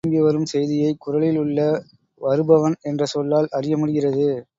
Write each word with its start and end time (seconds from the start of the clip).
வீரன் 0.03 0.09
திரும்பி 0.09 0.27
வரும் 0.27 0.45
செய்தியைக் 0.45 0.99
குறளில் 0.99 1.37
உள்ள 1.37 1.59
வருபவன் 2.21 2.75
என்ற 2.81 3.05
சொல்லால் 3.05 3.47
அறிய 3.51 3.75
முடிகிறது. 3.77 4.25